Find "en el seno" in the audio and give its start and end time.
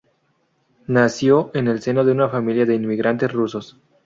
1.53-2.03